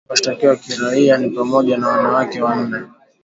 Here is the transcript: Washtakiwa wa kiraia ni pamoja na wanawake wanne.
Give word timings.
Washtakiwa 0.09 0.49
wa 0.51 0.57
kiraia 0.57 1.17
ni 1.17 1.29
pamoja 1.29 1.77
na 1.77 1.87
wanawake 1.87 2.41
wanne. 2.41 2.77